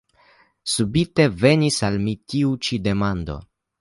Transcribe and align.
Subite 0.75 1.27
venis 1.43 1.77
al 1.91 1.99
mi 2.07 2.15
tiu 2.35 2.57
ĉi 2.69 2.81
demando. 2.89 3.37